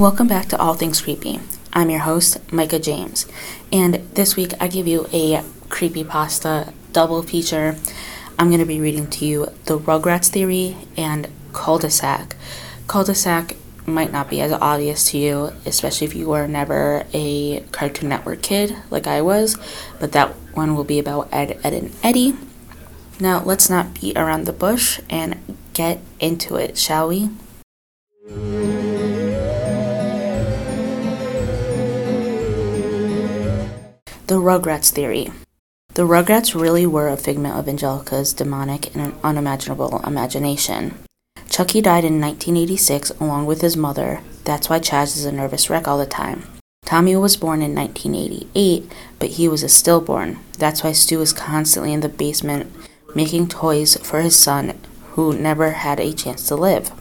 Welcome 0.00 0.28
back 0.28 0.46
to 0.46 0.58
All 0.58 0.72
Things 0.72 1.02
Creepy. 1.02 1.40
I'm 1.74 1.90
your 1.90 2.00
host, 2.00 2.50
Micah 2.50 2.78
James, 2.78 3.26
and 3.70 3.96
this 4.14 4.34
week 4.34 4.54
I 4.58 4.66
give 4.66 4.88
you 4.88 5.06
a 5.12 5.44
creepy 5.68 6.04
pasta 6.04 6.72
double 6.94 7.22
feature. 7.22 7.76
I'm 8.38 8.48
going 8.48 8.60
to 8.60 8.64
be 8.64 8.80
reading 8.80 9.10
to 9.10 9.26
you 9.26 9.48
The 9.66 9.78
Rugrats 9.78 10.28
Theory 10.28 10.78
and 10.96 11.28
Cul-de-sac. 11.52 12.34
Cul-de-sac 12.86 13.56
might 13.84 14.10
not 14.10 14.30
be 14.30 14.40
as 14.40 14.52
obvious 14.52 15.10
to 15.10 15.18
you, 15.18 15.52
especially 15.66 16.06
if 16.06 16.14
you 16.14 16.28
were 16.30 16.48
never 16.48 17.04
a 17.12 17.60
Cartoon 17.70 18.08
Network 18.08 18.40
kid 18.40 18.74
like 18.88 19.06
I 19.06 19.20
was, 19.20 19.58
but 19.98 20.12
that 20.12 20.30
one 20.54 20.74
will 20.74 20.84
be 20.84 20.98
about 20.98 21.28
Ed, 21.30 21.60
Edd, 21.62 21.74
and 21.74 21.94
Eddy. 22.02 22.38
Now, 23.20 23.42
let's 23.44 23.68
not 23.68 24.00
beat 24.00 24.16
around 24.16 24.46
the 24.46 24.54
bush 24.54 24.98
and 25.10 25.58
get 25.74 26.00
into 26.20 26.56
it, 26.56 26.78
shall 26.78 27.08
we? 27.08 27.28
The 34.30 34.36
Rugrats 34.36 34.92
Theory. 34.92 35.32
The 35.94 36.06
Rugrats 36.06 36.54
really 36.54 36.86
were 36.86 37.08
a 37.08 37.16
figment 37.16 37.56
of 37.56 37.68
Angelica's 37.68 38.32
demonic 38.32 38.94
and 38.94 39.12
unimaginable 39.24 40.00
imagination. 40.06 40.94
Chucky 41.48 41.80
died 41.80 42.04
in 42.04 42.20
1986 42.20 43.10
along 43.18 43.46
with 43.46 43.60
his 43.60 43.76
mother. 43.76 44.20
That's 44.44 44.70
why 44.70 44.78
Chas 44.78 45.16
is 45.16 45.24
a 45.24 45.32
nervous 45.32 45.68
wreck 45.68 45.88
all 45.88 45.98
the 45.98 46.06
time. 46.06 46.44
Tommy 46.84 47.16
was 47.16 47.36
born 47.36 47.60
in 47.60 47.74
1988, 47.74 48.92
but 49.18 49.30
he 49.30 49.48
was 49.48 49.64
a 49.64 49.68
stillborn. 49.68 50.38
That's 50.58 50.84
why 50.84 50.92
Stu 50.92 51.20
is 51.20 51.32
constantly 51.32 51.92
in 51.92 51.98
the 51.98 52.08
basement 52.08 52.72
making 53.16 53.48
toys 53.48 53.96
for 53.96 54.20
his 54.20 54.36
son, 54.36 54.78
who 55.14 55.36
never 55.36 55.72
had 55.72 55.98
a 55.98 56.12
chance 56.12 56.46
to 56.46 56.54
live. 56.54 56.92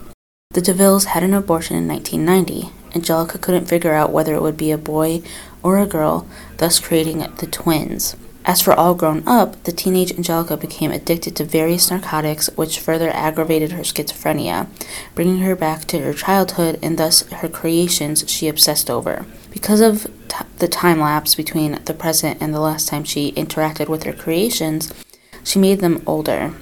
The 0.49 0.61
DeVilles 0.61 1.05
had 1.05 1.21
an 1.21 1.35
abortion 1.35 1.77
in 1.77 1.87
1990. 1.87 2.73
Angelica 2.95 3.37
couldn't 3.37 3.67
figure 3.67 3.93
out 3.93 4.11
whether 4.11 4.33
it 4.33 4.41
would 4.41 4.57
be 4.57 4.71
a 4.71 4.79
boy 4.79 5.21
or 5.63 5.77
a 5.77 5.85
girl, 5.85 6.27
thus 6.57 6.79
creating 6.79 7.19
the 7.37 7.47
twins. 7.47 8.15
As 8.45 8.61
for 8.61 8.73
all 8.73 8.95
grown 8.95 9.27
up, 9.27 9.63
the 9.65 9.71
teenage 9.71 10.11
Angelica 10.11 10.57
became 10.57 10.91
addicted 10.91 11.35
to 11.35 11.43
various 11.43 11.91
narcotics, 11.91 12.49
which 12.55 12.79
further 12.79 13.11
aggravated 13.11 13.73
her 13.73 13.83
schizophrenia, 13.83 14.67
bringing 15.13 15.39
her 15.39 15.55
back 15.55 15.85
to 15.85 15.99
her 15.99 16.13
childhood 16.13 16.79
and 16.81 16.97
thus 16.97 17.21
her 17.29 17.49
creations 17.49 18.27
she 18.27 18.47
obsessed 18.47 18.89
over. 18.89 19.25
Because 19.51 19.81
of 19.81 20.05
t- 20.29 20.45
the 20.57 20.67
time 20.67 20.99
lapse 20.99 21.35
between 21.35 21.83
the 21.85 21.93
present 21.93 22.41
and 22.41 22.53
the 22.53 22.59
last 22.59 22.87
time 22.87 23.03
she 23.03 23.33
interacted 23.33 23.87
with 23.87 24.03
her 24.03 24.13
creations, 24.13 24.91
she 25.43 25.59
made 25.59 25.79
them 25.79 26.01
older. 26.07 26.53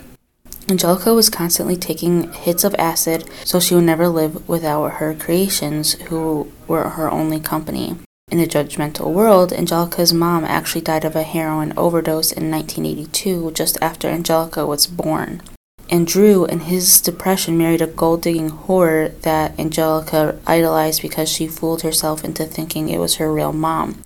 Angelica 0.69 1.13
was 1.13 1.29
constantly 1.29 1.77
taking 1.77 2.33
hits 2.33 2.65
of 2.65 2.75
acid, 2.75 3.23
so 3.45 3.59
she 3.61 3.75
would 3.75 3.85
never 3.85 4.09
live 4.09 4.49
without 4.49 4.95
her 4.95 5.13
creations, 5.13 5.93
who 6.09 6.51
were 6.67 6.89
her 6.89 7.09
only 7.09 7.39
company. 7.39 7.95
In 8.29 8.39
the 8.39 8.45
judgmental 8.45 9.13
world, 9.13 9.53
Angelica's 9.53 10.13
mom 10.13 10.43
actually 10.43 10.81
died 10.81 11.05
of 11.05 11.15
a 11.15 11.23
heroin 11.23 11.73
overdose 11.77 12.31
in 12.31 12.51
1982, 12.51 13.51
just 13.51 13.77
after 13.81 14.09
Angelica 14.09 14.65
was 14.65 14.85
born. 14.85 15.41
And 15.89 16.05
Drew, 16.05 16.43
in 16.43 16.61
his 16.61 16.99
depression, 16.99 17.57
married 17.57 17.81
a 17.81 17.87
gold 17.87 18.21
digging 18.23 18.49
whore 18.49 19.17
that 19.21 19.57
Angelica 19.57 20.37
idolized 20.45 21.01
because 21.01 21.29
she 21.29 21.47
fooled 21.47 21.83
herself 21.83 22.25
into 22.25 22.43
thinking 22.43 22.89
it 22.89 22.99
was 22.99 23.15
her 23.15 23.31
real 23.31 23.53
mom 23.53 24.03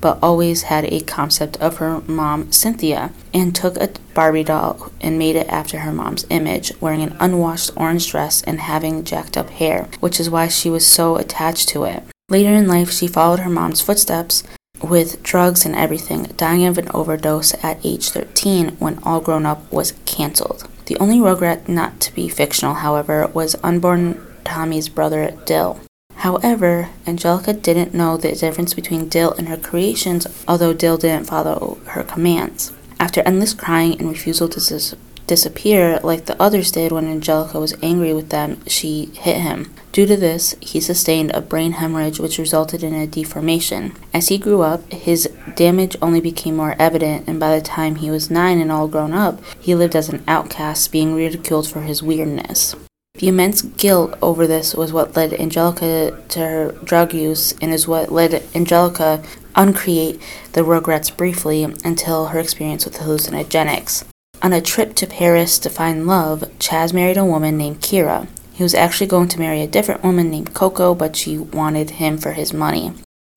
but 0.00 0.18
always 0.22 0.62
had 0.62 0.84
a 0.86 1.00
concept 1.00 1.56
of 1.58 1.76
her 1.76 2.00
mom, 2.06 2.50
Cynthia, 2.50 3.12
and 3.34 3.54
took 3.54 3.76
a 3.76 3.90
Barbie 4.14 4.44
doll 4.44 4.90
and 5.00 5.18
made 5.18 5.36
it 5.36 5.48
after 5.48 5.80
her 5.80 5.92
mom's 5.92 6.26
image, 6.30 6.72
wearing 6.80 7.02
an 7.02 7.16
unwashed 7.20 7.70
orange 7.76 8.10
dress 8.10 8.42
and 8.42 8.60
having 8.60 9.04
jacked 9.04 9.36
up 9.36 9.50
hair, 9.50 9.88
which 10.00 10.18
is 10.18 10.30
why 10.30 10.48
she 10.48 10.70
was 10.70 10.86
so 10.86 11.16
attached 11.16 11.68
to 11.68 11.84
it. 11.84 12.02
Later 12.30 12.54
in 12.54 12.68
life, 12.68 12.92
she 12.92 13.08
followed 13.08 13.40
her 13.40 13.50
mom's 13.50 13.80
footsteps 13.80 14.44
with 14.80 15.22
drugs 15.22 15.66
and 15.66 15.74
everything, 15.74 16.22
dying 16.36 16.64
of 16.64 16.78
an 16.78 16.88
overdose 16.94 17.52
at 17.62 17.84
age 17.84 18.08
13 18.10 18.76
when 18.78 18.98
All 19.02 19.20
Grown 19.20 19.44
Up 19.44 19.70
was 19.72 19.94
canceled. 20.06 20.68
The 20.86 20.96
only 20.98 21.18
Rugrat 21.18 21.68
not 21.68 22.00
to 22.00 22.14
be 22.14 22.28
fictional, 22.28 22.74
however, 22.74 23.26
was 23.34 23.56
unborn 23.64 24.24
Tommy's 24.44 24.88
brother 24.88 25.36
Dil. 25.44 25.80
However, 26.14 26.90
Angelica 27.06 27.52
didn't 27.52 27.94
know 27.94 28.16
the 28.16 28.32
difference 28.32 28.74
between 28.74 29.08
Dil 29.08 29.32
and 29.32 29.48
her 29.48 29.56
creations, 29.56 30.26
although 30.46 30.72
Dil 30.72 30.98
didn't 30.98 31.26
follow 31.26 31.78
her 31.86 32.04
commands. 32.04 32.72
After 33.00 33.22
endless 33.22 33.54
crying 33.54 33.98
and 33.98 34.08
refusal 34.08 34.48
to 34.50 34.60
disappear, 35.30 36.00
like 36.02 36.26
the 36.26 36.42
others 36.42 36.72
did 36.72 36.90
when 36.90 37.06
Angelica 37.06 37.60
was 37.60 37.76
angry 37.80 38.12
with 38.12 38.30
them, 38.30 38.60
she 38.66 39.06
hit 39.14 39.36
him. 39.36 39.72
Due 39.92 40.04
to 40.04 40.16
this, 40.16 40.56
he 40.60 40.80
sustained 40.80 41.30
a 41.30 41.40
brain 41.40 41.72
hemorrhage 41.72 42.18
which 42.18 42.36
resulted 42.36 42.82
in 42.82 42.94
a 42.94 43.06
deformation. 43.06 43.94
As 44.12 44.26
he 44.26 44.38
grew 44.38 44.62
up, 44.62 44.92
his 44.92 45.30
damage 45.54 45.96
only 46.02 46.20
became 46.20 46.56
more 46.56 46.74
evident, 46.80 47.28
and 47.28 47.38
by 47.38 47.54
the 47.54 47.64
time 47.64 47.94
he 47.94 48.10
was 48.10 48.28
nine 48.28 48.60
and 48.60 48.72
all 48.72 48.88
grown 48.88 49.12
up, 49.12 49.40
he 49.60 49.76
lived 49.76 49.94
as 49.94 50.08
an 50.08 50.24
outcast, 50.26 50.90
being 50.90 51.14
ridiculed 51.14 51.68
for 51.68 51.82
his 51.82 52.02
weirdness. 52.02 52.74
The 53.14 53.28
immense 53.28 53.62
guilt 53.62 54.18
over 54.20 54.48
this 54.48 54.74
was 54.74 54.92
what 54.92 55.14
led 55.14 55.32
Angelica 55.34 56.20
to 56.30 56.38
her 56.40 56.72
drug 56.82 57.14
use 57.14 57.54
and 57.62 57.72
is 57.72 57.86
what 57.86 58.10
led 58.10 58.42
Angelica 58.52 59.22
uncreate 59.54 60.20
the 60.54 60.62
Rugrats 60.62 61.16
briefly 61.16 61.62
until 61.62 62.26
her 62.26 62.40
experience 62.40 62.84
with 62.84 62.98
hallucinogenics. 62.98 64.04
On 64.42 64.52
a 64.54 64.62
trip 64.62 64.94
to 64.96 65.06
Paris 65.06 65.58
to 65.58 65.68
find 65.68 66.06
love, 66.06 66.50
Chas 66.58 66.94
married 66.94 67.18
a 67.18 67.24
woman 67.24 67.58
named 67.58 67.80
Kira. 67.80 68.26
He 68.52 68.62
was 68.62 68.74
actually 68.74 69.06
going 69.06 69.28
to 69.28 69.38
marry 69.38 69.60
a 69.60 69.66
different 69.66 70.02
woman 70.02 70.30
named 70.30 70.54
Coco, 70.54 70.94
but 70.94 71.14
she 71.14 71.36
wanted 71.36 71.90
him 71.90 72.16
for 72.16 72.32
his 72.32 72.52
money, 72.52 72.92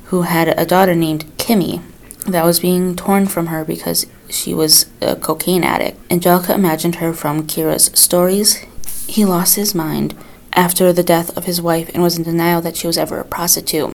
who 0.05 0.21
had 0.21 0.47
a 0.57 0.65
daughter 0.65 0.95
named 0.95 1.25
Kimmy 1.37 1.81
that 2.25 2.45
was 2.45 2.61
being 2.61 2.95
torn 2.95 3.25
from 3.27 3.47
her 3.47 3.65
because 3.65 4.05
she 4.29 4.53
was 4.53 4.85
a 5.01 5.17
cocaine 5.17 5.63
addict. 5.63 5.99
Angelica 6.09 6.53
imagined 6.53 6.95
her 6.95 7.13
from 7.13 7.47
Kira's 7.47 7.91
stories, 7.99 8.65
he 9.07 9.25
lost 9.25 9.55
his 9.55 9.75
mind 9.75 10.15
after 10.53 10.93
the 10.93 11.03
death 11.03 11.35
of 11.37 11.45
his 11.45 11.61
wife 11.61 11.89
and 11.93 12.01
was 12.01 12.17
in 12.17 12.23
denial 12.23 12.61
that 12.61 12.77
she 12.77 12.87
was 12.87 12.97
ever 12.97 13.19
a 13.19 13.25
prostitute. 13.25 13.91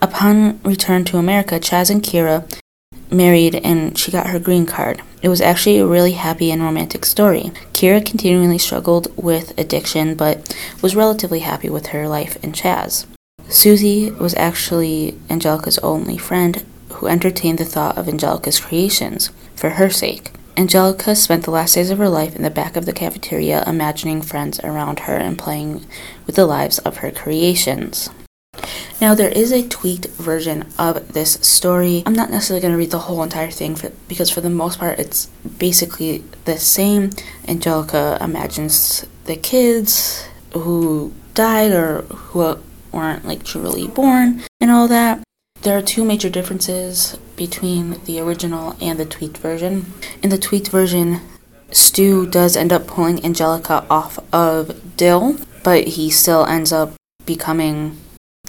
Upon 0.00 0.60
return 0.62 1.04
to 1.06 1.18
America, 1.18 1.60
Chas 1.60 1.90
and 1.90 2.02
Kira 2.02 2.50
married 3.10 3.54
and 3.56 3.96
she 3.96 4.10
got 4.10 4.28
her 4.28 4.38
green 4.38 4.66
card. 4.66 5.02
It 5.22 5.28
was 5.28 5.40
actually 5.40 5.78
a 5.78 5.86
really 5.86 6.12
happy 6.12 6.50
and 6.50 6.62
romantic 6.62 7.04
story. 7.04 7.52
Kira 7.72 8.04
continually 8.04 8.58
struggled 8.58 9.12
with 9.16 9.58
addiction 9.58 10.14
but 10.14 10.56
was 10.82 10.96
relatively 10.96 11.40
happy 11.40 11.68
with 11.68 11.86
her 11.86 12.08
life 12.08 12.42
in 12.44 12.52
Chas. 12.52 13.06
Susie 13.48 14.10
was 14.10 14.34
actually 14.34 15.18
Angelica's 15.30 15.78
only 15.78 16.18
friend 16.18 16.64
who 16.94 17.06
entertained 17.06 17.58
the 17.58 17.64
thought 17.64 17.96
of 17.96 18.08
Angelica's 18.08 18.60
creations 18.60 19.30
for 19.54 19.70
her 19.70 19.90
sake. 19.90 20.32
Angelica 20.56 21.14
spent 21.14 21.44
the 21.44 21.50
last 21.50 21.74
days 21.74 21.90
of 21.90 21.98
her 21.98 22.08
life 22.08 22.34
in 22.34 22.42
the 22.42 22.50
back 22.50 22.76
of 22.76 22.86
the 22.86 22.92
cafeteria, 22.92 23.62
imagining 23.66 24.22
friends 24.22 24.58
around 24.60 25.00
her 25.00 25.16
and 25.16 25.38
playing 25.38 25.84
with 26.26 26.34
the 26.34 26.46
lives 26.46 26.78
of 26.78 26.98
her 26.98 27.10
creations. 27.10 28.08
Now, 28.98 29.14
there 29.14 29.28
is 29.28 29.52
a 29.52 29.68
tweaked 29.68 30.06
version 30.06 30.66
of 30.78 31.12
this 31.12 31.32
story. 31.42 32.02
I'm 32.06 32.14
not 32.14 32.30
necessarily 32.30 32.62
going 32.62 32.72
to 32.72 32.78
read 32.78 32.90
the 32.90 33.00
whole 33.00 33.22
entire 33.22 33.50
thing 33.50 33.76
for, 33.76 33.90
because, 34.08 34.30
for 34.30 34.40
the 34.40 34.48
most 34.48 34.78
part, 34.78 34.98
it's 34.98 35.26
basically 35.58 36.24
the 36.46 36.58
same. 36.58 37.10
Angelica 37.46 38.16
imagines 38.20 39.04
the 39.26 39.36
kids 39.36 40.26
who 40.54 41.12
died 41.34 41.72
or 41.72 42.02
who 42.02 42.58
weren't 42.92 43.26
like 43.26 43.44
truly 43.44 43.86
born 43.86 44.42
and 44.60 44.70
all 44.70 44.88
that. 44.88 45.22
There 45.60 45.76
are 45.76 45.82
two 45.82 46.04
major 46.04 46.30
differences 46.30 47.18
between 47.36 48.02
the 48.04 48.20
original 48.20 48.76
and 48.80 48.98
the 48.98 49.04
tweaked 49.04 49.38
version. 49.38 49.92
In 50.22 50.30
the 50.30 50.38
tweaked 50.38 50.68
version, 50.68 51.20
Stu 51.70 52.26
does 52.26 52.56
end 52.56 52.72
up 52.72 52.86
pulling 52.86 53.24
Angelica 53.24 53.84
off 53.90 54.18
of 54.32 54.96
Dil, 54.96 55.36
but 55.62 55.88
he 55.88 56.08
still 56.08 56.46
ends 56.46 56.72
up 56.72 56.94
becoming 57.26 57.98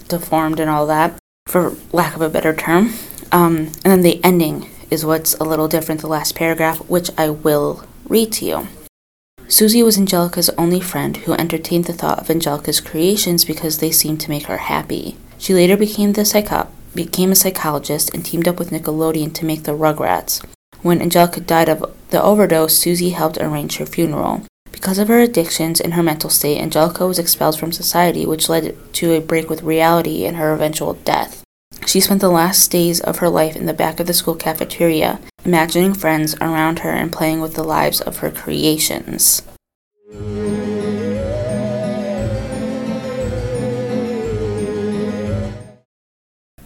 deformed 0.07 0.59
and 0.59 0.69
all 0.69 0.88
that, 0.88 1.18
for 1.48 1.75
lack 1.92 2.15
of 2.15 2.21
a 2.21 2.30
better 2.30 2.56
term. 2.56 2.94
Um, 3.31 3.71
and 3.83 3.92
then 3.92 4.01
the 4.01 4.24
ending 4.24 4.69
is 4.89 5.06
what's 5.06 5.33
a 5.36 5.44
little 5.44 5.68
different, 5.68 6.01
the 6.01 6.07
last 6.07 6.36
paragraph, 6.36 6.77
which 6.89 7.09
I 7.18 7.30
will 7.30 7.83
read 8.07 8.31
to 8.33 8.45
you. 8.45 8.68
Susie 9.50 9.83
was 9.83 9.98
Angelica's 9.98 10.50
only 10.51 10.81
friend 10.81 11.15
who 11.18 11.33
entertained 11.33 11.86
the 11.86 11.94
thought 11.94 12.19
of 12.19 12.30
Angelica's 12.30 12.81
creations 12.81 13.45
because 13.45 13.77
they 13.77 13.92
seemed 13.92 14.19
to 14.21 14.30
make 14.30 14.48
her 14.48 14.57
happy. 14.57 15.15
She 15.38 15.54
later 15.54 15.77
became 15.77 16.13
the 16.13 16.25
psycho- 16.25 16.68
became 16.94 17.31
a 17.31 17.36
psychologist 17.36 18.13
and 18.13 18.25
teamed 18.25 18.48
up 18.48 18.59
with 18.59 18.71
Nickelodeon 18.71 19.33
to 19.36 19.45
make 19.45 19.63
the 19.63 19.71
Rugrats. 19.71 20.44
When 20.81 21.01
Angelica 21.01 21.39
died 21.39 21.69
of 21.69 21.86
the 22.09 22.21
overdose, 22.21 22.77
Susie 22.77 23.12
helped 23.12 23.38
arrange 23.38 23.77
her 23.77 23.86
funeral. 23.86 24.44
Because 24.78 25.00
of 25.00 25.08
her 25.08 25.18
addictions 25.18 25.82
and 25.82 25.96
her 25.96 26.04
mental 26.04 26.30
state, 26.30 26.62
Angelica 26.62 27.08
was 27.08 27.18
expelled 27.18 27.58
from 27.58 27.72
society, 27.72 28.28
which 28.28 28.48
led 28.48 28.78
to 28.94 29.14
a 29.14 29.20
break 29.20 29.50
with 29.50 29.64
reality 29.64 30.24
and 30.24 30.38
her 30.38 30.54
eventual 30.54 30.94
death. 30.94 31.44
She 31.88 32.00
spent 32.00 32.22
the 32.22 32.30
last 32.30 32.70
days 32.70 33.00
of 33.00 33.18
her 33.18 33.28
life 33.28 33.56
in 33.56 33.66
the 33.66 33.74
back 33.74 34.00
of 34.00 34.06
the 34.06 34.14
school 34.14 34.36
cafeteria, 34.36 35.20
imagining 35.44 35.96
friends 35.96 36.36
around 36.36 36.80
her 36.80 36.92
and 36.92 37.12
playing 37.12 37.42
with 37.42 37.56
the 37.56 37.64
lives 37.64 38.02
of 38.02 38.18
her 38.18 38.30
creations. 38.30 39.42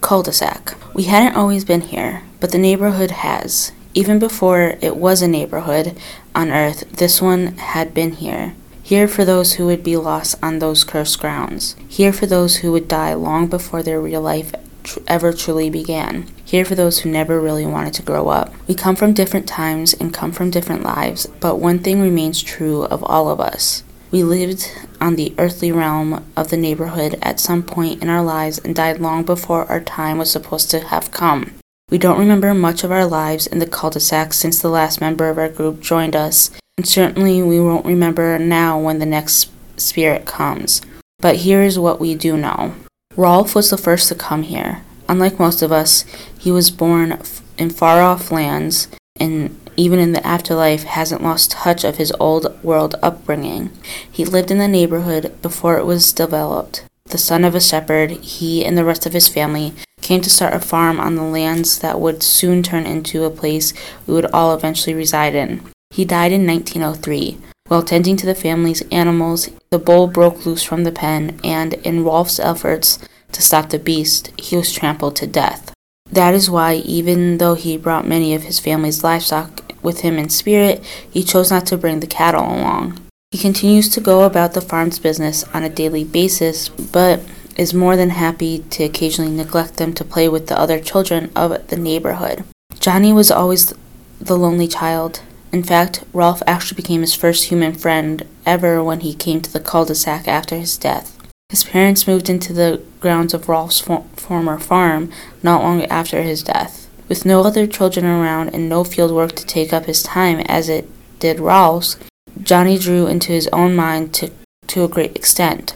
Cul-de-sac. 0.02 0.76
We 0.92 1.04
hadn't 1.04 1.34
always 1.34 1.64
been 1.64 1.80
here, 1.80 2.24
but 2.40 2.52
the 2.52 2.58
neighborhood 2.58 3.10
has. 3.10 3.72
Even 3.94 4.18
before 4.18 4.78
it 4.80 4.96
was 4.96 5.20
a 5.20 5.28
neighborhood 5.28 5.98
on 6.34 6.50
earth, 6.50 6.90
this 6.92 7.20
one 7.20 7.56
had 7.58 7.94
been 7.94 8.12
here. 8.12 8.54
Here 8.82 9.06
for 9.06 9.24
those 9.24 9.54
who 9.54 9.66
would 9.66 9.84
be 9.84 9.96
lost 9.96 10.36
on 10.42 10.58
those 10.58 10.84
cursed 10.84 11.20
grounds. 11.20 11.76
Here 11.88 12.12
for 12.12 12.26
those 12.26 12.56
who 12.56 12.72
would 12.72 12.88
die 12.88 13.14
long 13.14 13.46
before 13.46 13.82
their 13.82 14.00
real 14.00 14.20
life 14.20 14.54
tr- 14.82 14.98
ever 15.06 15.32
truly 15.32 15.70
began. 15.70 16.26
Here 16.44 16.64
for 16.64 16.74
those 16.74 17.00
who 17.00 17.10
never 17.10 17.40
really 17.40 17.66
wanted 17.66 17.94
to 17.94 18.02
grow 18.02 18.28
up. 18.28 18.52
We 18.66 18.74
come 18.74 18.96
from 18.96 19.14
different 19.14 19.48
times 19.48 19.94
and 19.94 20.12
come 20.12 20.32
from 20.32 20.50
different 20.50 20.82
lives, 20.82 21.26
but 21.40 21.56
one 21.56 21.78
thing 21.78 22.00
remains 22.00 22.42
true 22.42 22.82
of 22.84 23.02
all 23.04 23.28
of 23.28 23.40
us. 23.40 23.84
We 24.10 24.22
lived 24.22 24.70
on 25.00 25.16
the 25.16 25.34
earthly 25.38 25.72
realm 25.72 26.22
of 26.36 26.50
the 26.50 26.58
neighborhood 26.58 27.18
at 27.22 27.40
some 27.40 27.62
point 27.62 28.02
in 28.02 28.10
our 28.10 28.22
lives 28.22 28.58
and 28.58 28.74
died 28.74 29.00
long 29.00 29.24
before 29.24 29.64
our 29.66 29.80
time 29.80 30.18
was 30.18 30.30
supposed 30.30 30.70
to 30.72 30.80
have 30.80 31.10
come. 31.10 31.54
We 31.92 31.98
don't 31.98 32.18
remember 32.18 32.54
much 32.54 32.84
of 32.84 32.90
our 32.90 33.04
lives 33.04 33.46
in 33.46 33.58
the 33.58 33.66
cul 33.66 33.90
de 33.90 34.00
sac 34.00 34.32
since 34.32 34.62
the 34.62 34.70
last 34.70 35.02
member 35.02 35.28
of 35.28 35.36
our 35.36 35.50
group 35.50 35.82
joined 35.82 36.16
us, 36.16 36.50
and 36.78 36.88
certainly 36.88 37.42
we 37.42 37.60
won't 37.60 37.84
remember 37.84 38.38
now 38.38 38.80
when 38.80 38.98
the 38.98 39.04
next 39.04 39.50
spirit 39.76 40.24
comes. 40.24 40.80
But 41.18 41.44
here 41.44 41.60
is 41.60 41.78
what 41.78 42.00
we 42.00 42.14
do 42.14 42.38
know 42.38 42.74
Rolf 43.14 43.54
was 43.54 43.68
the 43.68 43.76
first 43.76 44.08
to 44.08 44.14
come 44.14 44.44
here. 44.44 44.82
Unlike 45.06 45.38
most 45.38 45.60
of 45.60 45.70
us, 45.70 46.06
he 46.38 46.50
was 46.50 46.70
born 46.70 47.20
in 47.58 47.68
far 47.68 48.00
off 48.00 48.32
lands 48.32 48.88
and 49.20 49.60
even 49.76 49.98
in 49.98 50.12
the 50.12 50.26
afterlife 50.26 50.84
hasn't 50.84 51.22
lost 51.22 51.50
touch 51.50 51.84
of 51.84 51.98
his 51.98 52.12
old 52.18 52.58
world 52.64 52.94
upbringing. 53.02 53.70
He 54.10 54.24
lived 54.24 54.50
in 54.50 54.56
the 54.56 54.66
neighborhood 54.66 55.42
before 55.42 55.76
it 55.76 55.84
was 55.84 56.14
developed. 56.14 56.84
The 57.12 57.18
son 57.18 57.44
of 57.44 57.54
a 57.54 57.60
shepherd, 57.60 58.12
he 58.12 58.64
and 58.64 58.76
the 58.76 58.86
rest 58.86 59.04
of 59.04 59.12
his 59.12 59.28
family 59.28 59.74
came 60.00 60.22
to 60.22 60.30
start 60.30 60.54
a 60.54 60.58
farm 60.58 60.98
on 60.98 61.14
the 61.14 61.22
lands 61.22 61.78
that 61.80 62.00
would 62.00 62.22
soon 62.22 62.62
turn 62.62 62.86
into 62.86 63.24
a 63.24 63.30
place 63.30 63.74
we 64.06 64.14
would 64.14 64.24
all 64.32 64.54
eventually 64.54 64.94
reside 64.94 65.34
in. 65.34 65.60
He 65.90 66.06
died 66.06 66.32
in 66.32 66.46
1903. 66.46 67.36
While 67.68 67.82
tending 67.82 68.16
to 68.16 68.24
the 68.24 68.34
family's 68.34 68.80
animals, 68.90 69.50
the 69.70 69.78
bull 69.78 70.06
broke 70.06 70.46
loose 70.46 70.62
from 70.62 70.84
the 70.84 70.90
pen, 70.90 71.38
and 71.44 71.74
in 71.74 72.02
Rolf's 72.02 72.40
efforts 72.40 72.98
to 73.32 73.42
stop 73.42 73.68
the 73.68 73.78
beast, 73.78 74.32
he 74.40 74.56
was 74.56 74.72
trampled 74.72 75.14
to 75.16 75.26
death. 75.26 75.74
That 76.10 76.32
is 76.32 76.48
why, 76.48 76.76
even 76.76 77.36
though 77.36 77.56
he 77.56 77.76
brought 77.76 78.08
many 78.08 78.34
of 78.34 78.44
his 78.44 78.58
family's 78.58 79.04
livestock 79.04 79.70
with 79.82 80.00
him 80.00 80.16
in 80.16 80.30
spirit, 80.30 80.82
he 81.10 81.22
chose 81.22 81.50
not 81.50 81.66
to 81.66 81.76
bring 81.76 82.00
the 82.00 82.06
cattle 82.06 82.44
along. 82.44 82.98
He 83.32 83.38
continues 83.38 83.88
to 83.88 84.00
go 84.00 84.22
about 84.22 84.52
the 84.52 84.60
farm's 84.60 85.00
business 85.00 85.42
on 85.52 85.64
a 85.64 85.68
daily 85.68 86.04
basis, 86.04 86.68
but 86.68 87.20
is 87.56 87.74
more 87.74 87.96
than 87.96 88.10
happy 88.10 88.60
to 88.70 88.84
occasionally 88.84 89.32
neglect 89.32 89.78
them 89.78 89.92
to 89.94 90.04
play 90.04 90.28
with 90.28 90.46
the 90.46 90.58
other 90.58 90.78
children 90.78 91.32
of 91.34 91.66
the 91.66 91.76
neighborhood. 91.76 92.44
Johnny 92.78 93.12
was 93.12 93.30
always 93.30 93.74
the 94.20 94.36
lonely 94.36 94.68
child, 94.68 95.22
in 95.52 95.62
fact, 95.62 96.02
Rolf 96.14 96.42
actually 96.46 96.76
became 96.76 97.02
his 97.02 97.14
first 97.14 97.44
human 97.44 97.74
friend 97.74 98.26
ever 98.46 98.82
when 98.82 99.00
he 99.00 99.12
came 99.14 99.42
to 99.42 99.52
the 99.52 99.60
cul 99.60 99.84
de 99.84 99.94
sac 99.94 100.26
after 100.26 100.56
his 100.56 100.78
death. 100.78 101.18
His 101.50 101.64
parents 101.64 102.06
moved 102.06 102.30
into 102.30 102.54
the 102.54 102.82
grounds 103.00 103.34
of 103.34 103.50
Rolf's 103.50 103.78
for- 103.78 104.06
former 104.16 104.58
farm 104.58 105.10
not 105.42 105.62
long 105.62 105.84
after 105.84 106.22
his 106.22 106.42
death. 106.42 106.88
With 107.06 107.26
no 107.26 107.42
other 107.42 107.66
children 107.66 108.06
around 108.06 108.54
and 108.54 108.68
no 108.68 108.82
field 108.82 109.12
work 109.12 109.32
to 109.32 109.44
take 109.44 109.74
up 109.74 109.84
his 109.84 110.02
time 110.02 110.40
as 110.46 110.70
it 110.70 110.88
did 111.18 111.38
Rolf's, 111.38 111.96
Johnny 112.42 112.78
drew 112.78 113.06
into 113.06 113.32
his 113.32 113.48
own 113.52 113.74
mind 113.76 114.12
to, 114.14 114.30
to 114.66 114.84
a 114.84 114.88
great 114.88 115.14
extent. 115.14 115.74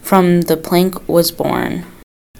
From 0.00 0.42
the 0.42 0.56
plank 0.56 1.08
was 1.08 1.30
born. 1.30 1.84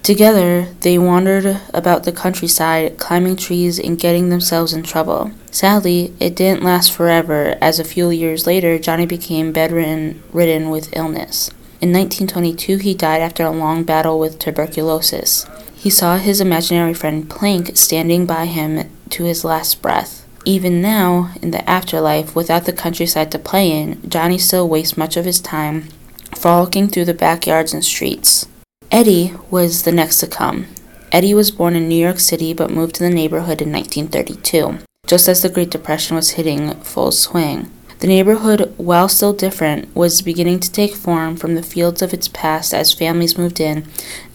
Together, 0.03 0.69
they 0.83 0.99
wandered 0.99 1.61
about 1.75 2.05
the 2.05 2.13
countryside, 2.13 2.97
climbing 2.97 3.35
trees 3.35 3.79
and 3.79 3.99
getting 3.99 4.29
themselves 4.29 4.73
in 4.73 4.85
trouble. 4.85 5.33
Sadly, 5.51 6.15
it 6.21 6.37
didn't 6.37 6.63
last 6.63 6.93
forever, 6.93 7.59
as 7.61 7.81
a 7.81 7.85
few 7.85 8.11
years 8.11 8.47
later, 8.47 8.79
Johnny 8.79 9.05
became 9.05 9.53
bedridden 9.53 10.23
ridden 10.33 10.71
with 10.71 10.97
illness. 10.97 11.51
In 11.81 11.93
1922, 11.93 12.79
he 12.79 12.95
died 12.95 13.21
after 13.21 13.43
a 13.43 13.51
long 13.51 13.83
battle 13.83 14.19
with 14.19 14.39
tuberculosis. 14.39 15.45
He 15.75 15.91
saw 15.91 16.17
his 16.17 16.41
imaginary 16.41 16.95
friend 16.95 17.29
Plank 17.29 17.77
standing 17.77 18.27
by 18.27 18.47
him 18.47 18.89
to 19.11 19.25
his 19.25 19.45
last 19.45 19.83
breath. 19.83 20.26
Even 20.47 20.81
now, 20.81 21.33
in 21.43 21.51
the 21.51 21.69
afterlife, 21.69 22.37
without 22.37 22.67
the 22.67 22.73
countryside 22.73 23.33
to 23.33 23.39
play 23.39 23.69
in, 23.69 24.09
Johnny 24.09 24.39
still 24.39 24.69
wastes 24.69 24.97
much 24.97 25.17
of 25.17 25.25
his 25.25 25.41
time 25.41 25.89
frolicking 26.37 26.87
through 26.87 27.07
the 27.07 27.15
backyards 27.15 27.75
and 27.75 27.85
streets. 27.85 28.47
Eddy 28.93 29.35
was 29.51 29.83
the 29.83 29.91
next 29.91 30.21
to 30.21 30.29
come. 30.29 30.69
Eddy 31.11 31.35
was 31.35 31.51
born 31.51 31.75
in 31.75 31.89
New 31.89 32.01
York 32.01 32.21
City 32.21 32.55
but 32.55 32.71
moved 32.71 32.95
to 32.95 33.03
the 33.03 33.11
neighborhood 33.11 33.61
in 33.61 33.73
1932, 33.73 34.79
just 35.09 35.29
as 35.29 35.43
the 35.43 35.49
Great 35.49 35.71
Depression 35.71 36.15
was 36.15 36.33
hitting 36.33 36.73
full 36.83 37.11
swing. 37.11 37.69
The 37.99 38.07
neighborhood, 38.07 38.73
while 38.77 39.09
still 39.09 39.33
different, 39.33 39.93
was 39.97 40.23
beginning 40.23 40.61
to 40.61 40.71
take 40.71 40.95
form 40.95 41.35
from 41.35 41.57
the 41.57 41.63
fields 41.63 42.03
of 42.03 42.15
its 42.15 42.29
past 42.29 42.73
as 42.73 42.93
families 42.93 43.37
moved 43.37 43.59
in 43.59 43.85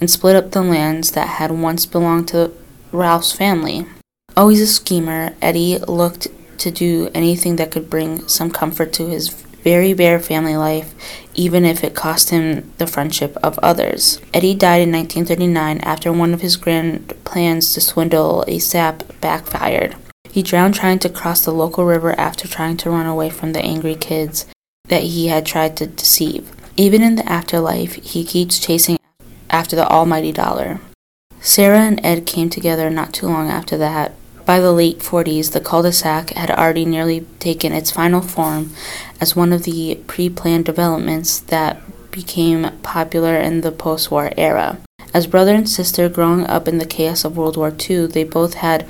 and 0.02 0.12
split 0.12 0.36
up 0.36 0.52
the 0.52 0.62
lands 0.62 1.12
that 1.12 1.40
had 1.40 1.52
once 1.52 1.86
belonged 1.86 2.28
to 2.30 2.52
Rolf's 2.92 3.32
family. 3.32 3.86
Always 4.38 4.62
a 4.62 4.68
schemer, 4.68 5.34
Eddy 5.42 5.78
looked 5.78 6.28
to 6.60 6.72
do 6.72 7.10
anything 7.14 7.58
that 7.58 7.70
could 7.70 7.90
bring 7.90 8.28
some 8.30 8.50
comfort 8.50 8.94
to 8.94 9.08
his 9.08 9.28
very 9.28 9.94
bare 9.94 10.20
family 10.20 10.56
life, 10.56 10.96
even 11.36 11.66
if 11.66 11.84
it 11.84 11.94
cost 11.94 12.30
him 12.30 12.72
the 12.78 12.88
friendship 12.88 13.36
of 13.44 13.60
others. 13.60 14.20
Eddy 14.34 14.56
died 14.56 14.82
in 14.82 14.92
1939 14.92 15.80
after 15.80 16.14
one 16.14 16.34
of 16.34 16.42
his 16.42 16.56
grand 16.56 17.14
plans 17.26 17.74
to 17.74 17.82
swindle 17.82 18.46
a 18.48 18.60
sap 18.60 19.04
backfired. 19.20 19.96
He 20.32 20.42
drowned 20.42 20.76
trying 20.76 21.00
to 21.00 21.10
cross 21.10 21.44
the 21.44 21.52
local 21.52 21.84
river 21.84 22.18
after 22.18 22.48
trying 22.48 22.78
to 22.78 22.90
run 22.90 23.06
away 23.06 23.30
from 23.30 23.52
the 23.52 23.64
angry 23.64 23.96
kids 23.96 24.46
that 24.88 25.04
he 25.04 25.28
had 25.28 25.46
tried 25.46 25.76
to 25.78 25.88
deceive. 25.88 26.52
Even 26.78 27.02
in 27.02 27.16
the 27.16 27.30
afterlife, 27.30 27.96
he 27.96 28.24
keeps 28.24 28.60
chasing 28.60 28.98
after 29.50 29.76
the 29.76 29.88
almighty 29.88 30.32
dollar. 30.32 30.80
Sarah 31.42 31.80
and 31.80 32.00
Ed 32.04 32.26
came 32.26 32.50
together 32.50 32.90
not 32.90 33.14
too 33.14 33.28
long 33.28 33.50
after 33.50 33.78
that. 33.78 34.14
By 34.52 34.60
the 34.60 34.74
late 34.74 35.00
40s, 35.00 35.54
the 35.54 35.62
cul 35.62 35.84
de 35.84 35.94
sac 35.94 36.32
had 36.32 36.52
already 36.52 36.84
nearly 36.84 37.22
taken 37.40 37.72
its 37.72 37.90
final 37.90 38.20
form 38.20 38.72
as 39.22 39.34
one 39.34 39.54
of 39.54 39.64
the 39.64 39.96
pre 40.08 40.28
planned 40.28 40.66
developments 40.66 41.40
that 41.40 41.80
became 42.12 42.70
popular 42.84 43.38
in 43.38 43.62
the 43.62 43.72
post 43.72 44.12
war 44.12 44.34
era. 44.36 44.80
As 45.14 45.26
brother 45.26 45.56
and 45.56 45.70
sister 45.70 46.10
growing 46.10 46.46
up 46.48 46.68
in 46.68 46.80
the 46.80 46.86
chaos 46.86 47.24
of 47.24 47.38
World 47.38 47.56
War 47.56 47.74
II, 47.74 48.08
they 48.08 48.26
both 48.26 48.56
had 48.56 48.86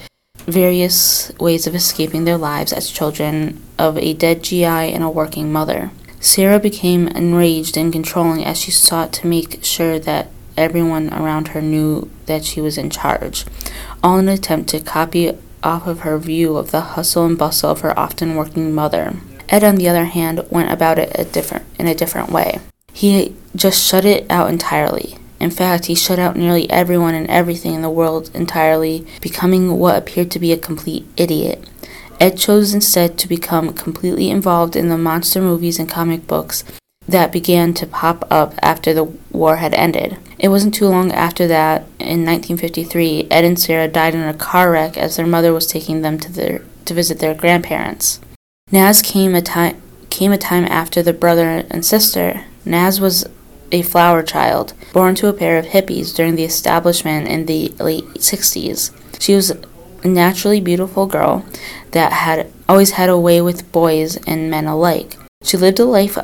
various 0.47 1.31
ways 1.39 1.67
of 1.67 1.75
escaping 1.75 2.25
their 2.25 2.39
lives 2.39 2.73
as 2.73 2.89
children 2.89 3.61
of 3.77 3.99
a 3.99 4.15
dead 4.15 4.41
GI 4.41 4.65
and 4.65 5.03
a 5.03 5.11
working 5.11 5.53
mother. 5.53 5.91
Sarah 6.19 6.59
became 6.59 7.07
enraged 7.09 7.77
and 7.77 7.93
controlling 7.93 8.43
as 8.43 8.59
she 8.59 8.71
sought 8.71 9.13
to 9.13 9.27
make 9.27 9.63
sure 9.63 9.99
that 9.99 10.31
everyone 10.57 11.13
around 11.13 11.49
her 11.49 11.61
knew 11.61 12.09
that 12.25 12.45
she 12.45 12.59
was 12.59 12.79
in 12.79 12.89
charge, 12.89 13.45
all 14.03 14.17
in 14.17 14.27
an 14.27 14.33
attempt 14.33 14.67
to 14.69 14.79
copy 14.79 15.37
off 15.63 15.87
of 15.87 16.01
her 16.01 16.17
view 16.17 16.57
of 16.57 16.71
the 16.71 16.81
hustle 16.81 17.25
and 17.25 17.37
bustle 17.37 17.71
of 17.71 17.81
her 17.81 17.97
often 17.97 18.35
working 18.35 18.73
mother. 18.73 19.15
Ed, 19.49 19.63
on 19.63 19.75
the 19.75 19.89
other 19.89 20.05
hand, 20.05 20.45
went 20.49 20.71
about 20.71 20.99
it 20.99 21.11
a 21.15 21.25
different, 21.25 21.65
in 21.77 21.87
a 21.87 21.95
different 21.95 22.31
way. 22.31 22.59
He 22.93 23.35
just 23.55 23.85
shut 23.85 24.05
it 24.05 24.25
out 24.29 24.49
entirely. 24.49 25.17
In 25.39 25.51
fact, 25.51 25.87
he 25.87 25.95
shut 25.95 26.19
out 26.19 26.35
nearly 26.35 26.69
everyone 26.69 27.15
and 27.15 27.27
everything 27.29 27.73
in 27.73 27.81
the 27.81 27.89
world 27.89 28.29
entirely, 28.33 29.07
becoming 29.21 29.79
what 29.79 29.97
appeared 29.97 30.31
to 30.31 30.39
be 30.39 30.51
a 30.51 30.57
complete 30.57 31.05
idiot. 31.17 31.67
Ed 32.19 32.37
chose 32.37 32.73
instead 32.73 33.17
to 33.17 33.27
become 33.27 33.73
completely 33.73 34.29
involved 34.29 34.75
in 34.75 34.89
the 34.89 34.97
monster 34.97 35.41
movies 35.41 35.79
and 35.79 35.89
comic 35.89 36.27
books 36.27 36.63
that 37.07 37.31
began 37.31 37.73
to 37.73 37.87
pop 37.87 38.25
up 38.29 38.53
after 38.61 38.93
the 38.93 39.03
war 39.31 39.57
had 39.57 39.73
ended. 39.73 40.17
It 40.39 40.49
wasn't 40.49 40.73
too 40.73 40.87
long 40.87 41.11
after 41.11 41.47
that, 41.47 41.81
in 41.99 42.25
1953, 42.25 43.27
Ed 43.29 43.43
and 43.43 43.59
Sarah 43.59 43.87
died 43.87 44.15
in 44.15 44.21
a 44.21 44.33
car 44.33 44.71
wreck 44.71 44.97
as 44.97 45.15
their 45.15 45.27
mother 45.27 45.53
was 45.53 45.67
taking 45.67 46.01
them 46.01 46.19
to 46.19 46.31
their 46.31 46.63
to 46.85 46.93
visit 46.93 47.19
their 47.19 47.35
grandparents. 47.35 48.19
Nazz 48.71 49.01
came 49.01 49.35
a 49.35 49.41
time 49.41 49.81
came 50.09 50.31
a 50.31 50.37
time 50.37 50.65
after 50.65 51.01
the 51.03 51.13
brother 51.13 51.65
and 51.69 51.85
sister. 51.85 52.45
Nazz 52.65 52.99
was 52.99 53.25
a 53.71 53.81
flower 53.81 54.21
child, 54.23 54.73
born 54.93 55.15
to 55.15 55.27
a 55.27 55.33
pair 55.33 55.57
of 55.57 55.67
hippies 55.67 56.13
during 56.13 56.35
the 56.35 56.43
establishment 56.43 57.27
in 57.27 57.45
the 57.45 57.69
late 57.79 58.05
60s. 58.15 58.91
She 59.21 59.35
was 59.35 59.51
a 59.51 60.07
naturally 60.07 60.59
beautiful 60.59 61.05
girl 61.05 61.45
that 61.91 62.11
had 62.11 62.51
always 62.67 62.91
had 62.91 63.09
a 63.09 63.17
way 63.17 63.41
with 63.41 63.71
boys 63.71 64.17
and 64.27 64.51
men 64.51 64.65
alike. 64.65 65.15
She 65.43 65.57
lived 65.57 65.79
a 65.79 65.85
life 65.85 66.17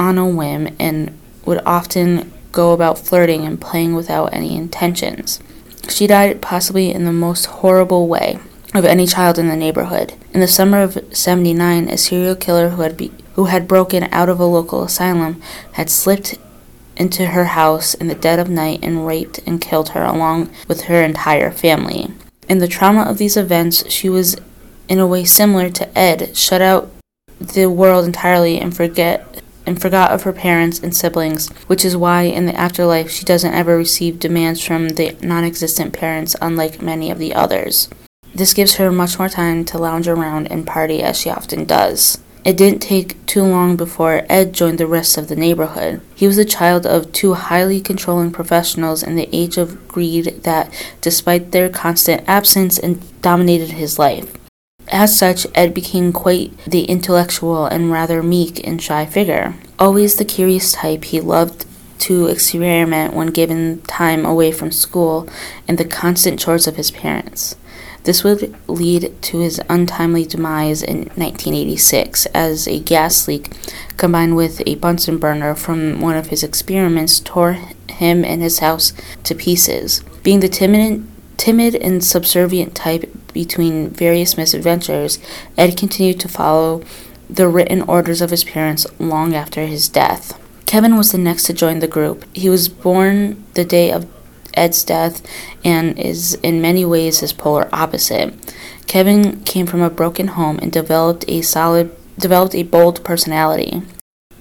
on 0.00 0.16
a 0.16 0.26
whim 0.26 0.74
and 0.80 1.16
would 1.44 1.60
often 1.66 2.32
go 2.52 2.72
about 2.72 2.98
flirting 2.98 3.44
and 3.44 3.60
playing 3.60 3.94
without 3.94 4.32
any 4.32 4.56
intentions. 4.56 5.38
She 5.90 6.06
died 6.06 6.40
possibly 6.40 6.90
in 6.90 7.04
the 7.04 7.12
most 7.12 7.44
horrible 7.46 8.08
way 8.08 8.38
of 8.74 8.86
any 8.86 9.06
child 9.06 9.38
in 9.38 9.48
the 9.48 9.56
neighborhood. 9.56 10.14
In 10.32 10.40
the 10.40 10.48
summer 10.48 10.80
of 10.80 10.98
79, 11.12 11.88
a 11.88 11.98
serial 11.98 12.34
killer 12.34 12.70
who 12.70 12.82
had 12.82 12.96
be, 12.96 13.12
who 13.34 13.44
had 13.44 13.68
broken 13.68 14.04
out 14.10 14.30
of 14.30 14.40
a 14.40 14.46
local 14.46 14.82
asylum 14.82 15.40
had 15.72 15.90
slipped 15.90 16.38
into 16.96 17.26
her 17.26 17.46
house 17.46 17.92
in 17.94 18.08
the 18.08 18.14
dead 18.14 18.38
of 18.38 18.48
night 18.48 18.80
and 18.82 19.06
raped 19.06 19.40
and 19.46 19.60
killed 19.60 19.90
her 19.90 20.04
along 20.04 20.50
with 20.66 20.82
her 20.82 21.02
entire 21.02 21.50
family. 21.50 22.10
In 22.48 22.58
the 22.58 22.68
trauma 22.68 23.02
of 23.02 23.18
these 23.18 23.36
events, 23.36 23.88
she 23.90 24.08
was 24.08 24.36
in 24.88 24.98
a 24.98 25.06
way 25.06 25.24
similar 25.24 25.68
to 25.70 25.98
Ed, 25.98 26.36
shut 26.36 26.62
out 26.62 26.90
the 27.38 27.66
world 27.66 28.04
entirely 28.04 28.58
and 28.58 28.74
forget 28.74 29.42
and 29.66 29.80
forgot 29.80 30.10
of 30.10 30.22
her 30.22 30.32
parents 30.32 30.78
and 30.78 30.94
siblings, 30.94 31.48
which 31.66 31.84
is 31.84 31.96
why 31.96 32.22
in 32.22 32.46
the 32.46 32.54
afterlife 32.54 33.10
she 33.10 33.24
doesn't 33.24 33.54
ever 33.54 33.76
receive 33.76 34.18
demands 34.18 34.64
from 34.64 34.90
the 34.90 35.16
non 35.22 35.44
existent 35.44 35.92
parents, 35.92 36.36
unlike 36.40 36.82
many 36.82 37.10
of 37.10 37.18
the 37.18 37.34
others. 37.34 37.88
This 38.34 38.54
gives 38.54 38.76
her 38.76 38.90
much 38.92 39.18
more 39.18 39.28
time 39.28 39.64
to 39.66 39.78
lounge 39.78 40.08
around 40.08 40.50
and 40.50 40.66
party 40.66 41.02
as 41.02 41.20
she 41.20 41.30
often 41.30 41.64
does. 41.64 42.18
It 42.42 42.56
didn't 42.56 42.80
take 42.80 43.24
too 43.26 43.42
long 43.42 43.76
before 43.76 44.24
Ed 44.30 44.54
joined 44.54 44.78
the 44.78 44.86
rest 44.86 45.18
of 45.18 45.28
the 45.28 45.36
neighborhood. 45.36 46.00
He 46.14 46.26
was 46.26 46.36
the 46.36 46.44
child 46.46 46.86
of 46.86 47.12
two 47.12 47.34
highly 47.34 47.82
controlling 47.82 48.30
professionals 48.30 49.02
in 49.02 49.14
the 49.14 49.28
age 49.30 49.58
of 49.58 49.86
greed 49.88 50.42
that, 50.44 50.72
despite 51.02 51.52
their 51.52 51.68
constant 51.68 52.26
absence, 52.26 52.78
dominated 53.20 53.72
his 53.72 53.98
life. 53.98 54.34
As 54.90 55.16
such, 55.16 55.46
Edd 55.54 55.72
became 55.72 56.12
quite 56.12 56.56
the 56.64 56.82
intellectual 56.82 57.66
and 57.66 57.92
rather 57.92 58.22
meek 58.22 58.66
and 58.66 58.82
shy 58.82 59.06
figure. 59.06 59.54
Always 59.78 60.16
the 60.16 60.24
curious 60.24 60.72
type, 60.72 61.04
he 61.04 61.20
loved 61.20 61.64
to 62.00 62.26
experiment 62.26 63.14
when 63.14 63.28
given 63.28 63.82
time 63.82 64.26
away 64.26 64.50
from 64.50 64.72
school 64.72 65.28
and 65.68 65.78
the 65.78 65.84
constant 65.84 66.40
chores 66.40 66.66
of 66.66 66.76
his 66.76 66.90
parents. 66.90 67.54
This 68.04 68.24
would 68.24 68.56
lead 68.66 69.14
to 69.22 69.40
his 69.40 69.60
untimely 69.68 70.24
demise 70.24 70.82
in 70.82 71.00
1986 71.14 72.26
as 72.26 72.66
a 72.66 72.80
gas 72.80 73.28
leak 73.28 73.52
combined 73.98 74.36
with 74.36 74.62
a 74.66 74.76
Bunsen 74.76 75.18
burner 75.18 75.54
from 75.54 76.00
one 76.00 76.16
of 76.16 76.28
his 76.28 76.42
experiments 76.42 77.20
tore 77.20 77.58
him 77.90 78.24
and 78.24 78.40
his 78.40 78.60
house 78.60 78.94
to 79.24 79.34
pieces. 79.34 80.02
Being 80.22 80.40
the 80.40 80.48
timid, 80.48 81.06
timid 81.36 81.76
and 81.76 82.02
subservient 82.02 82.74
type 82.74 83.14
between 83.32 83.90
various 83.90 84.36
misadventures, 84.36 85.18
Edd 85.56 85.76
continued 85.76 86.20
to 86.20 86.28
follow 86.28 86.82
the 87.28 87.48
written 87.48 87.82
orders 87.82 88.20
of 88.20 88.30
his 88.30 88.44
parents 88.44 88.86
long 88.98 89.34
after 89.34 89.66
his 89.66 89.88
death. 89.88 90.38
Kevin 90.66 90.96
was 90.96 91.12
the 91.12 91.18
next 91.18 91.44
to 91.44 91.52
join 91.52 91.80
the 91.80 91.88
group. 91.88 92.24
He 92.34 92.48
was 92.48 92.68
born 92.68 93.44
the 93.54 93.64
day 93.64 93.90
of 93.90 94.08
Edd's 94.54 94.84
death 94.84 95.22
and 95.64 95.98
is 95.98 96.34
in 96.42 96.60
many 96.60 96.84
ways 96.84 97.20
his 97.20 97.32
polar 97.32 97.68
opposite. 97.72 98.34
Kevin 98.86 99.40
came 99.44 99.66
from 99.66 99.82
a 99.82 99.90
broken 99.90 100.28
home 100.28 100.58
and 100.60 100.72
developed 100.72 101.24
a 101.28 101.42
solid 101.42 101.96
developed 102.18 102.54
a 102.54 102.62
bold 102.64 103.02
personality. 103.02 103.82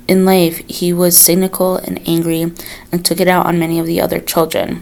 In 0.08 0.26
life, 0.26 0.58
he 0.68 0.92
was 0.92 1.18
cynical 1.18 1.78
and 1.78 2.02
angry 2.08 2.52
and 2.92 3.06
took 3.06 3.20
it 3.20 3.28
out 3.28 3.46
on 3.46 3.60
many 3.60 3.80
of 3.80 3.86
the 3.86 4.02
other 4.02 4.20
children. 4.20 4.82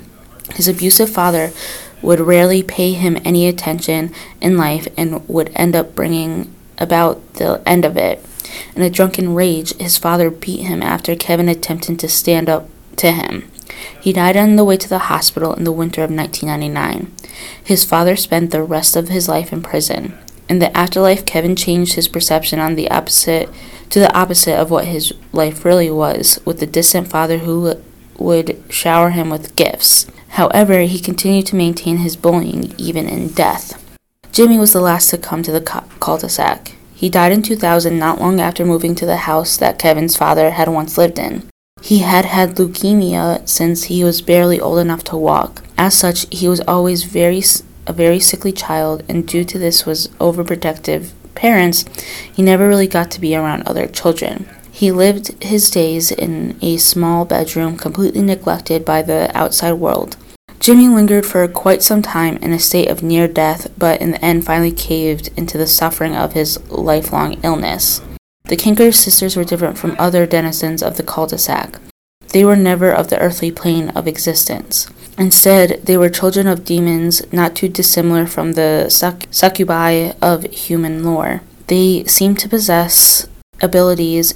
His 0.56 0.68
abusive 0.68 1.10
father 1.10 1.52
would 2.02 2.20
rarely 2.20 2.64
pay 2.64 2.94
him 2.94 3.18
any 3.26 3.48
attention 3.48 4.14
in 4.42 4.58
life 4.58 4.88
and 4.98 5.28
would 5.28 5.52
end 5.56 5.76
up 5.76 5.96
bringing 5.96 6.54
about 6.78 7.34
the 7.36 7.62
end 7.66 7.86
of 7.86 7.98
it. 7.98 8.24
In 8.76 8.82
a 8.82 8.90
drunken 8.90 9.34
rage, 9.34 9.76
his 9.78 9.98
father 9.98 10.30
beat 10.30 10.62
him 10.62 10.82
after 10.82 11.16
Kevin 11.16 11.50
attempted 11.50 12.00
to 12.00 12.08
stand 12.08 12.50
up 12.50 12.70
to 12.98 13.12
him. 13.12 13.50
He 14.00 14.14
died 14.14 14.38
on 14.38 14.56
the 14.56 14.64
way 14.64 14.78
to 14.78 14.90
the 14.90 15.00
hospital 15.00 15.54
in 15.54 15.64
the 15.64 15.72
winter 15.72 16.04
of 16.04 16.12
1999. 16.12 17.12
His 17.64 17.84
father 17.84 18.16
spent 18.16 18.52
the 18.52 18.64
rest 18.64 18.96
of 18.96 19.10
his 19.10 19.28
life 19.28 19.52
in 19.52 19.62
prison. 19.62 20.18
In 20.50 20.60
the 20.60 20.76
afterlife, 20.76 21.26
Kevin 21.26 21.56
changed 21.56 21.96
his 21.96 22.08
perception 22.08 22.60
on 22.60 22.76
the 22.76 22.90
opposite 22.90 23.50
to 23.90 24.00
the 24.00 24.16
opposite 24.18 24.58
of 24.58 24.72
what 24.72 24.86
his 24.86 25.14
life 25.32 25.66
really 25.66 25.92
was, 25.92 26.40
with 26.46 26.60
the 26.60 26.66
distant 26.66 27.08
father 27.08 27.40
who 27.40 27.76
would 28.18 28.64
shower 28.70 29.12
him 29.12 29.30
with 29.30 29.56
gifts. 29.56 30.08
However, 30.38 30.82
he 30.82 31.00
continued 31.00 31.48
to 31.48 31.56
maintain 31.56 31.98
his 31.98 32.16
bullying 32.16 32.76
even 32.78 33.10
in 33.10 33.30
death. 33.30 33.84
Jimmy 34.32 34.60
was 34.60 34.72
the 34.72 34.80
last 34.80 35.10
to 35.10 35.18
come 35.18 35.42
to 35.42 35.52
the 35.52 35.62
cul-de-sac. 36.00 36.76
He 36.94 37.10
died 37.10 37.32
in 37.32 37.42
2000, 37.42 37.98
not 37.98 38.22
long 38.22 38.40
after 38.40 38.64
moving 38.64 38.94
to 38.96 39.08
the 39.08 39.26
house 39.26 39.58
that 39.58 39.80
Kevin's 39.80 40.16
father 40.16 40.52
had 40.52 40.70
once 40.70 40.96
lived 40.96 41.18
in. 41.18 41.50
He 41.82 42.00
had 42.00 42.26
had 42.26 42.58
leukemia 42.58 43.50
since 43.50 43.86
he 43.86 44.04
was 44.04 44.22
barely 44.22 44.60
old 44.60 44.78
enough 44.78 45.04
to 45.06 45.18
walk. 45.18 45.64
As 45.76 45.98
such, 45.98 46.28
he 46.30 46.48
was 46.48 46.62
always 46.68 47.02
very 47.06 47.42
a 47.88 47.94
very 47.94 48.20
sickly 48.20 48.52
child, 48.52 49.02
and 49.10 49.28
due 49.28 49.44
to 49.44 49.58
this 49.58 49.88
was 49.88 50.10
overprotective 50.20 51.14
parents, 51.34 51.84
he 52.32 52.44
never 52.44 52.68
really 52.68 52.86
got 52.86 53.10
to 53.10 53.22
be 53.22 53.36
around 53.36 53.64
other 53.64 53.88
children. 53.88 54.48
He 54.72 54.92
lived 54.92 55.42
his 55.42 55.72
days 55.72 56.12
in 56.12 56.60
a 56.62 56.78
small 56.78 57.26
bedroom 57.26 57.76
completely 57.76 58.22
neglected 58.22 58.86
by 58.86 59.02
the 59.02 59.36
outside 59.36 59.74
world. 59.74 60.16
Jimmy 60.68 60.90
lingered 60.90 61.26
for 61.26 61.48
quite 61.48 61.82
some 61.82 62.02
time 62.02 62.36
in 62.42 62.52
a 62.52 62.60
state 62.60 62.90
of 62.90 63.02
near 63.02 63.26
death, 63.26 63.72
but 63.78 64.02
in 64.02 64.12
the 64.12 64.26
end 64.26 64.46
finally 64.46 64.74
caved 64.74 65.30
into 65.38 65.58
the 65.58 65.66
suffering 65.66 66.14
of 66.14 66.34
his 66.34 66.60
lifelong 66.70 67.40
illness. 67.42 68.02
The 68.44 68.58
Kanker 68.58 68.94
sisters 68.94 69.38
were 69.38 69.46
different 69.46 69.78
from 69.78 69.96
other 69.98 70.26
denizens 70.26 70.84
of 70.84 70.98
the 70.98 71.04
cul-de-sac. 71.04 71.80
They 72.34 72.44
were 72.44 72.58
never 72.58 72.92
of 72.92 73.08
the 73.08 73.18
earthly 73.18 73.50
plane 73.50 73.92
of 73.92 74.10
existence. 74.10 74.90
Instead, 75.18 75.86
they 75.86 75.96
were 75.96 76.10
children 76.10 76.48
of 76.48 76.66
demons 76.66 77.22
not 77.32 77.56
too 77.56 77.70
dissimilar 77.70 78.28
from 78.28 78.52
the 78.52 78.90
suc- 78.90 79.28
succubi 79.32 80.12
of 80.22 80.44
human 80.52 81.02
lore. 81.02 81.44
They 81.68 82.04
seemed 82.08 82.40
to 82.40 82.50
possess 82.50 83.26
abilities 83.62 84.34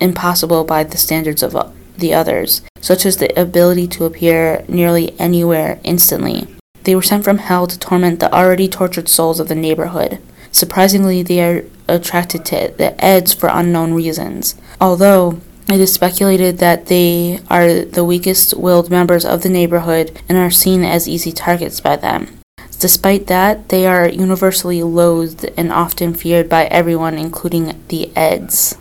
impossible 0.00 0.64
by 0.64 0.84
the 0.84 0.96
standards 0.96 1.42
of 1.42 1.54
the 1.98 2.14
others, 2.14 2.62
such 2.80 3.04
as 3.06 3.16
the 3.16 3.38
ability 3.40 3.86
to 3.88 4.04
appear 4.04 4.64
nearly 4.68 5.18
anywhere 5.18 5.80
instantly. 5.84 6.46
They 6.84 6.94
were 6.94 7.02
sent 7.02 7.24
from 7.24 7.38
hell 7.38 7.66
to 7.66 7.78
torment 7.78 8.20
the 8.20 8.32
already 8.32 8.68
tortured 8.68 9.08
souls 9.08 9.40
of 9.40 9.48
the 9.48 9.54
neighborhood. 9.54 10.18
Surprisingly, 10.52 11.22
they 11.22 11.40
are 11.40 11.64
attracted 11.88 12.44
to 12.46 12.72
the 12.78 12.94
Eds 13.04 13.32
for 13.32 13.50
unknown 13.52 13.92
reasons. 13.92 14.54
Although 14.80 15.40
it 15.68 15.80
is 15.80 15.92
speculated 15.92 16.58
that 16.58 16.86
they 16.86 17.40
are 17.50 17.82
the 17.84 18.04
weakest 18.04 18.56
willed 18.56 18.88
members 18.88 19.24
of 19.24 19.42
the 19.42 19.48
neighborhood 19.48 20.16
and 20.28 20.38
are 20.38 20.50
seen 20.50 20.84
as 20.84 21.08
easy 21.08 21.32
targets 21.32 21.80
by 21.80 21.96
them. 21.96 22.38
Despite 22.78 23.26
that, 23.26 23.70
they 23.70 23.86
are 23.86 24.08
universally 24.08 24.82
loathed 24.82 25.50
and 25.56 25.72
often 25.72 26.14
feared 26.14 26.48
by 26.48 26.66
everyone, 26.66 27.18
including 27.18 27.82
the 27.88 28.14
Eds. 28.14 28.76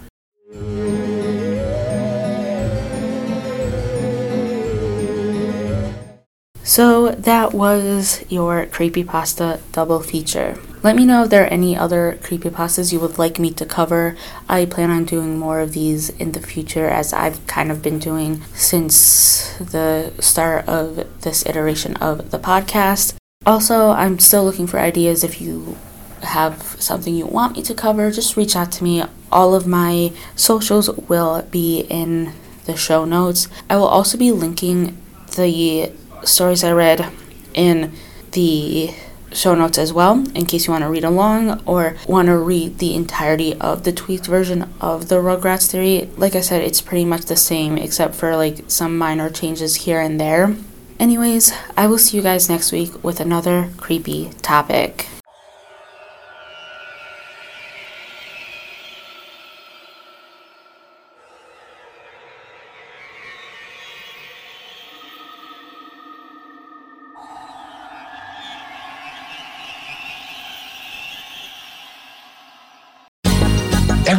So 6.65 7.11
that 7.11 7.53
was 7.53 8.25
your 8.27 8.65
creepypasta 8.65 9.61
double 9.71 10.01
feature. 10.01 10.57
Let 10.81 10.95
me 10.95 11.05
know 11.05 11.23
if 11.23 11.29
there 11.29 11.43
are 11.43 11.47
any 11.47 11.77
other 11.77 12.17
creepypastas 12.23 12.91
you 12.91 12.99
would 12.99 13.19
like 13.19 13.37
me 13.37 13.51
to 13.51 13.67
cover. 13.67 14.17
I 14.49 14.65
plan 14.65 14.89
on 14.89 15.05
doing 15.05 15.37
more 15.37 15.59
of 15.59 15.73
these 15.73 16.09
in 16.09 16.31
the 16.31 16.41
future 16.41 16.87
as 16.87 17.13
I've 17.13 17.45
kind 17.45 17.71
of 17.71 17.83
been 17.83 17.99
doing 17.99 18.41
since 18.55 19.55
the 19.59 20.11
start 20.19 20.67
of 20.67 21.21
this 21.21 21.45
iteration 21.45 21.97
of 21.97 22.31
the 22.31 22.39
podcast. 22.39 23.15
Also, 23.45 23.91
I'm 23.91 24.17
still 24.17 24.43
looking 24.43 24.65
for 24.65 24.79
ideas 24.79 25.23
if 25.23 25.39
you 25.39 25.77
have 26.23 26.61
something 26.79 27.13
you 27.13 27.27
want 27.27 27.57
me 27.57 27.61
to 27.61 27.75
cover, 27.75 28.09
just 28.09 28.35
reach 28.35 28.55
out 28.55 28.71
to 28.71 28.83
me. 28.83 29.03
All 29.31 29.53
of 29.53 29.67
my 29.67 30.13
socials 30.35 30.89
will 30.89 31.43
be 31.43 31.81
in 31.89 32.33
the 32.65 32.75
show 32.75 33.05
notes. 33.05 33.47
I 33.69 33.75
will 33.75 33.87
also 33.87 34.17
be 34.17 34.31
linking 34.31 34.97
the 35.35 35.91
stories 36.25 36.63
I 36.63 36.71
read 36.71 37.11
in 37.53 37.93
the 38.31 38.93
show 39.31 39.53
notes 39.53 39.77
as 39.77 39.91
well 39.91 40.23
in 40.33 40.45
case 40.45 40.65
you 40.65 40.71
want 40.71 40.83
to 40.83 40.89
read 40.89 41.03
along 41.03 41.61
or 41.65 41.97
want 42.07 42.27
to 42.27 42.37
read 42.37 42.79
the 42.79 42.95
entirety 42.95 43.53
of 43.59 43.83
the 43.83 43.91
tweaked 43.91 44.25
version 44.25 44.73
of 44.79 45.09
the 45.09 45.15
Rugrats 45.15 45.69
theory. 45.69 46.09
Like 46.17 46.35
I 46.35 46.41
said, 46.41 46.61
it's 46.61 46.81
pretty 46.81 47.05
much 47.05 47.25
the 47.25 47.35
same 47.35 47.77
except 47.77 48.15
for 48.15 48.35
like 48.35 48.63
some 48.67 48.97
minor 48.97 49.29
changes 49.29 49.75
here 49.75 49.99
and 49.99 50.19
there. 50.19 50.55
Anyways, 50.99 51.51
I 51.75 51.87
will 51.87 51.97
see 51.97 52.17
you 52.17 52.23
guys 52.23 52.49
next 52.49 52.71
week 52.71 53.03
with 53.03 53.19
another 53.19 53.69
creepy 53.77 54.31
topic. 54.41 55.07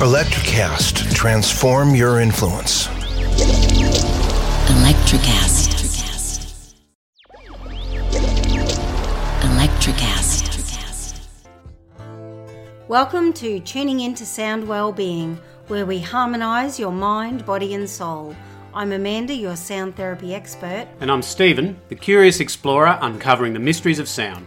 Electrocast, 0.00 1.14
transform 1.14 1.94
your 1.94 2.20
influence. 2.20 2.86
Electrocast. 4.68 5.72
Electrocast. 9.40 11.48
Welcome 12.88 13.32
to 13.32 13.58
Tuning 13.60 14.00
Into 14.00 14.26
Sound 14.26 14.68
Wellbeing, 14.68 15.38
where 15.68 15.86
we 15.86 15.98
harmonise 15.98 16.78
your 16.78 16.92
mind, 16.92 17.46
body, 17.46 17.72
and 17.72 17.88
soul. 17.88 18.36
I'm 18.74 18.92
Amanda, 18.92 19.32
your 19.32 19.56
sound 19.56 19.96
therapy 19.96 20.34
expert. 20.34 20.88
And 21.00 21.10
I'm 21.10 21.22
Stephen, 21.22 21.80
the 21.88 21.94
curious 21.94 22.40
explorer 22.40 22.98
uncovering 23.00 23.54
the 23.54 23.60
mysteries 23.60 23.98
of 23.98 24.10
sound. 24.10 24.46